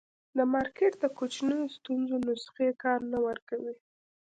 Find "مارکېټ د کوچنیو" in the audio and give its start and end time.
0.53-1.71